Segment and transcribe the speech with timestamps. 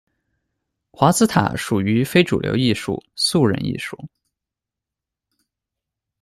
[0.91, 4.09] 华兹塔属于非主流艺术、素人艺术。